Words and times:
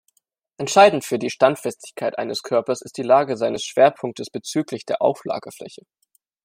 Entscheidend 0.57 1.05
für 1.05 1.19
die 1.19 1.29
Standfestigkeit 1.29 2.17
eines 2.17 2.41
Körpers 2.41 2.81
ist 2.81 2.97
die 2.97 3.03
Lage 3.03 3.37
seines 3.37 3.63
Schwerpunktes 3.63 4.31
bezüglich 4.31 4.83
der 4.83 4.99
Auflagefläche. 4.99 5.83